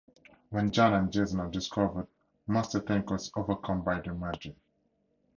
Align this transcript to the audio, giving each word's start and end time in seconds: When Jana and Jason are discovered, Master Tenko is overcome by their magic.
When 0.49 0.71
Jana 0.71 0.97
and 0.97 1.13
Jason 1.13 1.39
are 1.41 1.47
discovered, 1.51 2.07
Master 2.47 2.79
Tenko 2.79 3.17
is 3.17 3.31
overcome 3.35 3.83
by 3.83 4.01
their 4.01 4.15
magic. 4.15 4.55